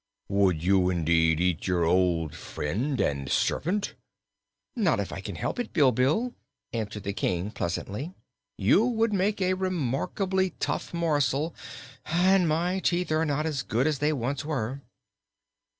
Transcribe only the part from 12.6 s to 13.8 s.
teeth are not as